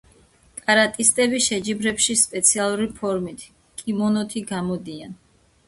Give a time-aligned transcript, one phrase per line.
[0.61, 3.47] კარატისტები შეჯიბრებებში სპეციალური ფორმით,
[3.85, 5.19] კიმონოთი გამოდიან.